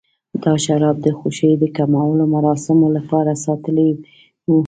[0.43, 3.89] دا شراب د خوښۍ د کومو مراسمو لپاره ساتلي
[4.47, 4.57] و.